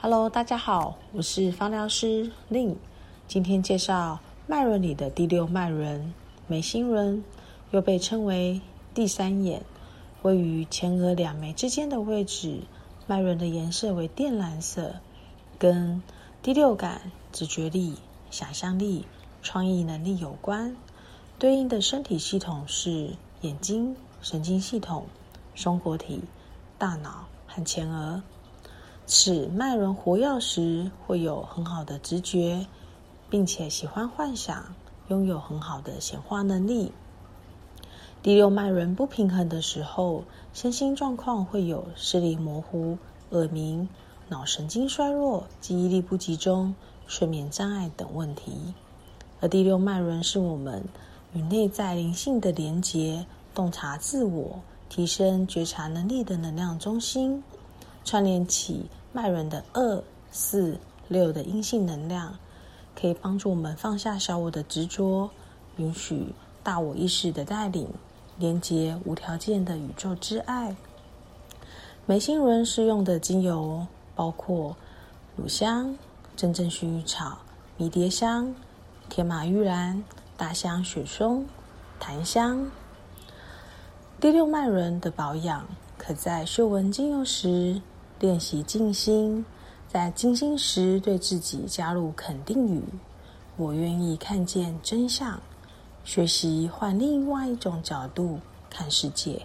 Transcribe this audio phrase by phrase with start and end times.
[0.00, 2.76] Hello，大家好，我是芳疗师令。
[3.26, 6.14] 今天介绍脉轮里的第六脉轮——
[6.46, 7.24] 眉心轮，
[7.72, 8.60] 又被称为
[8.94, 9.60] 第三眼，
[10.22, 12.60] 位于前额两眉之间的位置。
[13.08, 14.94] 脉轮的颜色为靛蓝色，
[15.58, 16.00] 跟
[16.42, 17.96] 第六感、直觉力、
[18.30, 19.04] 想象力、
[19.42, 20.76] 创意能力有关。
[21.40, 25.06] 对应的身体系统是眼睛、神经系统、
[25.56, 26.22] 松果体、
[26.78, 28.22] 大脑和前额。
[29.10, 32.66] 此脉轮活跃时，会有很好的直觉，
[33.30, 34.74] 并且喜欢幻想，
[35.08, 36.92] 拥有很好的显化能力。
[38.22, 42.98] 第六脉轮不平衡的时候，身心状况会有视力模糊、
[43.30, 43.88] 耳鸣、
[44.28, 46.74] 脑神经衰弱、记忆力不集中、
[47.06, 48.74] 睡眠障碍等问题。
[49.40, 50.84] 而第六脉轮是我们
[51.32, 57.42] 与内在灵性的连结、洞察自我、提升觉察能力的能量中心，
[58.04, 58.84] 串联起。
[59.12, 62.36] 脉轮的二、四、六的阴性能量，
[62.94, 65.30] 可以帮助我们放下小我的执着，
[65.76, 67.88] 允许大我意识的带领，
[68.38, 70.76] 连接无条件的宇宙之爱。
[72.04, 74.76] 眉心轮适用的精油包括
[75.36, 75.96] 乳香、
[76.36, 77.38] 真正薰衣草、
[77.76, 78.54] 迷迭香、
[79.08, 80.04] 天马玉兰、
[80.36, 81.46] 大香雪松、
[81.98, 82.70] 檀香。
[84.20, 87.80] 第六脉轮的保养，可在嗅闻精油时。
[88.20, 89.44] 练习静心，
[89.88, 92.82] 在静心时对自己加入肯定语
[93.56, 95.40] ：“我愿意看见真相。”
[96.04, 99.42] 学习换另外一种角度看世界。